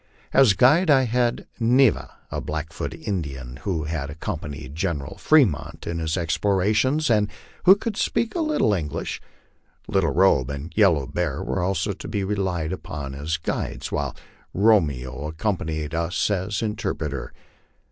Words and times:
As 0.33 0.53
guide 0.53 0.89
I 0.89 1.03
had 1.03 1.45
Ne 1.59 1.91
va, 1.91 2.17
a 2.31 2.41
Blackfoot 2.41 2.95
Indian, 2.95 3.57
who 3.61 3.83
had 3.83 4.09
accompanied 4.09 4.73
General 4.73 5.15
Fremont 5.19 5.85
in 5.85 5.99
his 5.99 6.17
ex 6.17 6.39
plorations, 6.39 7.07
and 7.11 7.29
who 7.65 7.75
could 7.75 7.95
speak 7.95 8.33
a 8.33 8.39
little 8.41 8.73
English. 8.73 9.21
Little 9.87 10.09
Robe 10.09 10.49
and 10.49 10.73
Yellow 10.75 11.05
Bear 11.05 11.43
were 11.43 11.61
also 11.61 11.93
to 11.93 12.07
be 12.07 12.23
relied 12.23 12.71
upon 12.73 13.13
as 13.13 13.37
guides, 13.37 13.91
while 13.91 14.15
Romeo 14.55 15.27
accompanied 15.27 15.93
us 15.93 16.31
as 16.31 16.63
interpreter. 16.63 17.31